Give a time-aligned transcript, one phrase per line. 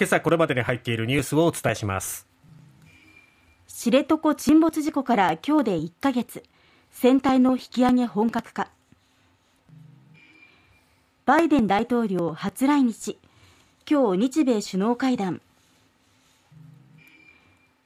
[0.00, 2.26] 今朝これまでに入っているニュースをお伝えします。
[3.68, 6.42] 知床沈没事故から今日で1ヶ月。
[6.90, 8.70] 船体の引き上げ本格化。
[11.26, 13.18] バイデン大統領初来日。
[13.86, 15.42] 今日日米首脳会談。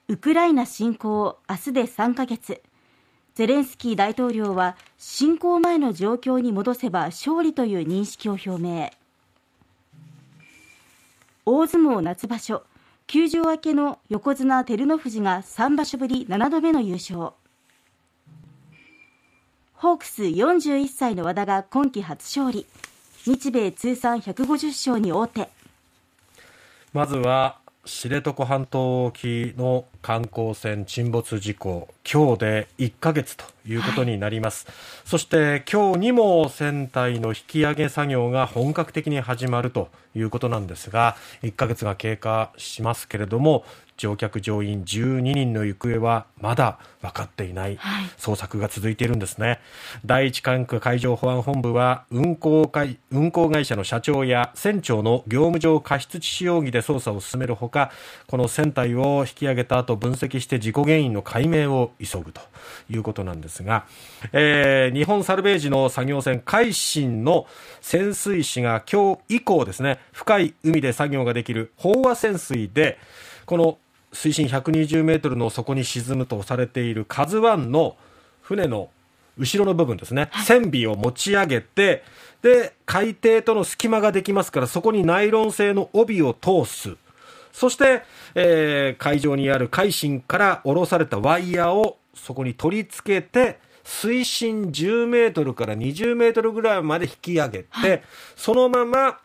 [0.07, 2.61] ウクライナ侵攻明日で3ヶ月。
[3.33, 8.89] ゼレンスキー大統領は侵攻前の状況に戻せば勝利という認識を表明。
[11.47, 12.63] 大相撲夏場所。
[13.05, 17.33] 休場明けの横綱照ノ富士が3場所ぶり7度目の優勝。
[19.73, 22.65] ホークス41歳の和田が今季初勝利。
[23.25, 25.49] 日米通算150勝に王手。
[26.93, 31.87] まずは知床半島沖の観光船沈没事故。
[32.11, 43.65] 今日で1ヶ月ということになります、はい、そして今日にも船体の引き上げ作業が本格的に始まるということなんですが1ヶ月が経過しますけれども
[43.97, 49.59] 乗客乗員12人の行方はまだ分かっていない、はい、捜索が続いているんですね。
[50.05, 57.91] 第一管区海上保安本部は運航会運航会社の社長や船長の業務上過失致死容疑で捜査を進めるほか
[58.27, 62.41] この船体を引き上げた後分析して事故原因の解明を急ぐと
[62.89, 63.85] いうことなんですが、
[64.31, 67.47] えー、日本サルベージの作業船海進の
[67.81, 72.97] 潜水士が今日以降ですね深い海で作業ができる飽和潜水で
[73.45, 73.77] この
[74.13, 77.97] 水深120メートルの底に沈むとされている KAZUI の
[78.41, 78.89] 船の
[79.37, 82.03] 後ろの部分ですね、船尾を持ち上げて、
[82.41, 86.95] で、海底との隙間ができますから、そこにナイロン製の帯を通す。
[87.55, 88.03] そして、
[88.35, 98.03] えー、海上にある海進から下ろされたワイヤーをそこに取り付けて、水深10メートルから20メートルぐらいまで引き上げて、はい、
[98.35, 99.19] そのまま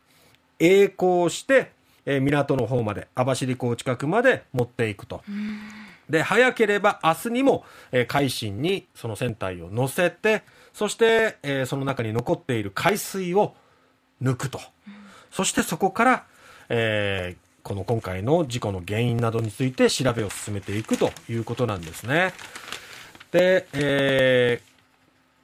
[0.60, 1.72] 曳航して、
[2.06, 5.22] えー、港の方まで網走港近くまで持っていくと。
[6.08, 10.42] で早ければ明日にも、えー、海進にその船体を乗せて
[10.72, 13.54] そして、えー、その中に残っている海水を
[14.22, 14.60] 抜くと、
[15.32, 16.24] そしてそこから、
[16.68, 22.32] えー、この今回の事故の原因などについて調べを進めていくということなんですね。
[23.32, 24.70] で、えー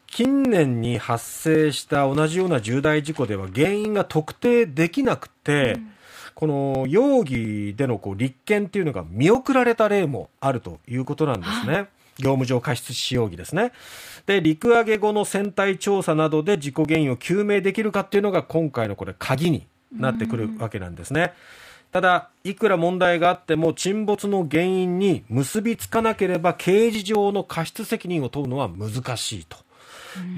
[0.09, 5.93] 近年に発生した同じような重大事故では原因が特定できなくて、うん
[6.37, 11.72] この容疑でのこう立件っていうのが見送られた例もあるということなんですね。
[11.72, 11.88] はい
[12.19, 13.72] 業務上過失致死容疑ですね。
[14.25, 21.34] で、陸揚げ後の船体調査などで事故原因を究明できるかっていうのが今回のこれ鍵になってくるわけなんですね。
[21.97, 29.57] ただ、いくら問題があっても沈没の原因に結びつかなければ刑事上の過失責任を問うのは難しいと。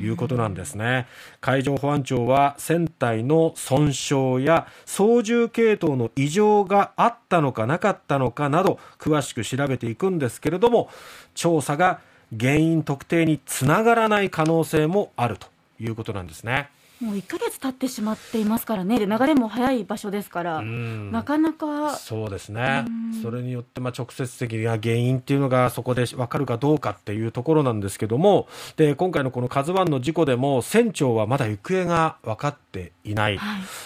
[0.00, 1.06] いうことなんですね
[1.40, 10.90] 海上保安庁は船体の損傷や操縦系統の異常があったのかなかったのかなど詳しく調べていくんですけれども
[11.36, 12.00] 調査が
[12.36, 15.46] 原因特定につながらない可能性もあると
[15.80, 16.70] いうことなんですね。
[17.00, 22.84] もう1か月経ってしまっていますからね、流れも早い場所ですから、なかなかそうですね、
[23.22, 33.38] それによってまあ直接的な原因っていうのがそこで分かるかどうかっていうところなんですけども、で今回のこの KAZＵ1 の事故でも、船長はまだ行方が分かっていない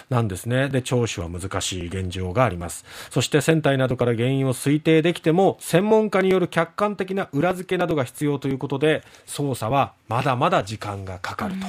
[0.09, 11.67] なんですね、はい、で聴取は難しい現状があります、そして船体などから原因を推定できても、専門家による客観的な裏付けなどが必要ということで、捜査はまだまだ時間がかかると。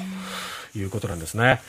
[0.76, 1.62] いうことなんですね。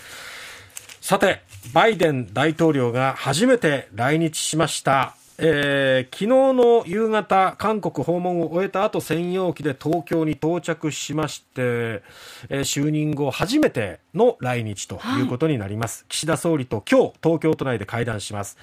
[1.01, 1.43] さて、
[1.73, 5.17] バイデン大統領が初めて来日しました。
[5.37, 16.03] えー、昨日の夕方、韓国訪問を終えた後、専用機で東京に到着しまして、えー、就任後初めての来日ということになります。
[16.03, 18.57] はい、岸田総理と今日、東京都内で会談します。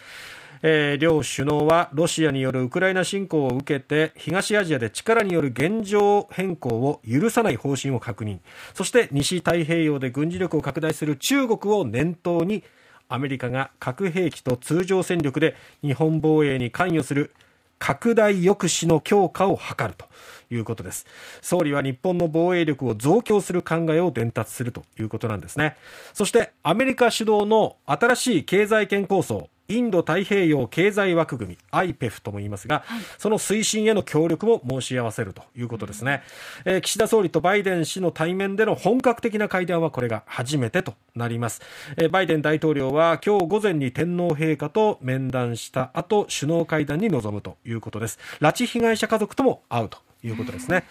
[0.63, 8.39] えー、両首脳はロシアによるウクライナ侵攻を受けて東アジアで力による現状変更を許さない方針を確認。
[8.73, 12.63] そして西太平洋で軍事力を拡大する中国を念頭に
[13.09, 17.33] アメリカが核兵器と通常戦力で日本防衛に関与する
[17.81, 20.05] 拡大抑止の強化を図ると
[20.51, 21.07] いうことです。
[21.41, 25.75] 総理は日本の防衛力を増強する考えを伝達するということなんですね。
[26.13, 36.23] そしてアメリカ主導の新しい経済圏構想インド太平洋経済枠組み IPEF とも言いますが、はい、その推進への協力も申し合わせるということですね、
[36.65, 41.61] えー、岸田総理とバイデン氏の対面での本格的な会談はこれが初めてとなります、
[41.97, 48.19] えー、バイデン大統領は今日午前に天皇陛下と面談した後首脳会談に臨むということです。
[48.39, 50.85] 拉致被害者家族とも会うということですね。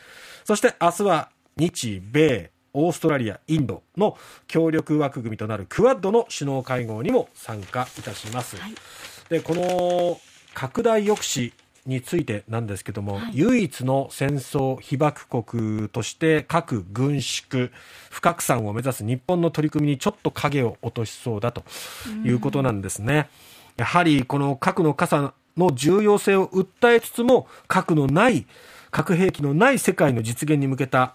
[0.45, 8.57] そして明日は日米オーストラリア、インドの協力枠組みとなるクアッドの首脳会合にも参加いたします。
[8.57, 8.75] はい
[9.31, 10.21] でこの
[10.55, 11.53] 拡大抑止
[11.87, 17.71] についてなんですけども、はい、唯一の戦争被爆国として核軍縮
[18.11, 21.63] 不拡散を目指す日本の取り組みにちょっと影を落としそうだと
[22.25, 23.31] いうことなんですね。
[23.77, 28.47] やはりこの核の傘の重要性を訴えつつも核のない
[28.91, 31.15] 核兵器のない世界の実現に向けた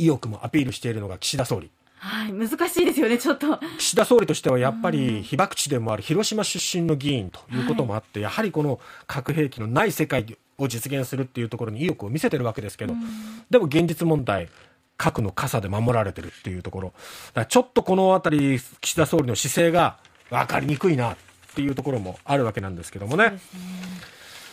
[0.00, 1.70] 意欲もアピールしているのが岸田総理。
[1.98, 3.60] はい、難しいですよね、ちょっと。
[3.78, 12.94] 岸田総理としてはやっぱり被爆地でもある広島出身の議員ということもあって、はい、やはりこの核兵器のない世界を実現するっていうところに意欲を見せてるわけですけど、
[13.50, 14.48] でも現実問題、
[14.96, 16.92] 核の傘で守られてるっていうところ、
[17.48, 19.98] ちょっとこのあたり、岸田総理の姿勢が
[20.30, 21.16] 分かりにくいなっ
[21.54, 23.38] ていうところもあるわけなんですけどもね。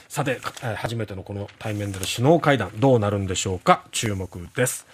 [0.09, 0.39] さて、
[0.75, 4.85] 初めてのこの対面での首脳会談、どうなるんでしょうか、注目です。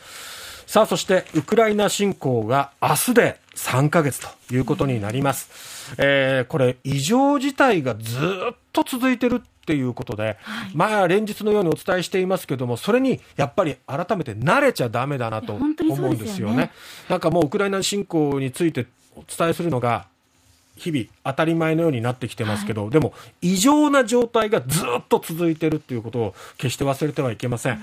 [0.66, 5.96] さあ、そしてウクライナ侵攻が明日で3ヶ月ということになります。
[5.98, 8.18] えー、これ、異常事態がず
[8.52, 16.54] っと続いてるっていうことで、はい、まあ連日のようにお伝えしていますけども、それにやっぱり改めて慣れちゃだめだなと思うんですよね。
[16.54, 16.72] よね
[17.10, 20.08] なんかもうウクライナ侵攻についてお伝えするのが、
[20.76, 27.74] 日々当たり前のようになってきてますけど、はい、でも異常な状態がずっと続いているということを決して忘れてはいけません。
[27.74, 27.82] うん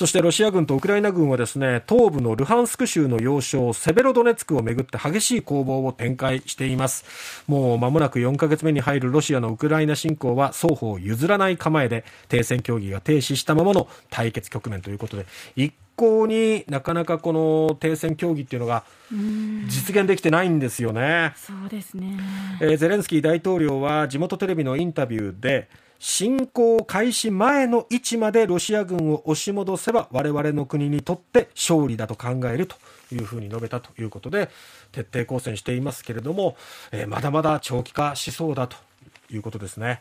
[0.00, 7.44] そしてロシア軍とウクライナ軍はですね東部のルハンスク州の要衝セベロドネツクをめぐって激しい攻防を展開しています。
[7.46, 18.84] もう間もなく4ヶ月目に入るロシアのウクライナ侵攻は双方譲らない構えで停戦協議が停止したままの対決局面ということで一向になかなかこの停戦協議っていうのが
[19.68, 21.34] 実現できてないんですよね。
[21.36, 22.18] そうですね、
[22.62, 25.68] えー、ゼレンスキー大統領は地元テレビのインタビューで
[26.00, 32.76] 侵攻開始前の位置までロシア軍を押し戻せば我々の国にとって勝利だと考えると
[33.12, 34.48] いうふうに述べたということで
[34.92, 36.56] 徹底抗戦していますけれども、
[36.90, 38.78] えー、まだまだ長期化しそうだと
[39.30, 40.00] いうことですね、